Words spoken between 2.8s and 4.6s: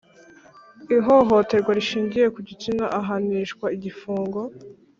ahanishwa igifungo